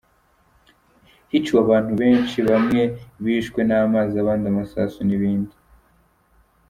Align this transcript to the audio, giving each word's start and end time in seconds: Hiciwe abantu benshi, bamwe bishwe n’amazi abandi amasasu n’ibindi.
Hiciwe 1.31 1.59
abantu 1.65 1.91
benshi, 2.01 2.37
bamwe 2.49 2.81
bishwe 3.23 3.59
n’amazi 3.67 4.15
abandi 4.17 4.45
amasasu 4.47 4.99
n’ibindi. 5.07 5.55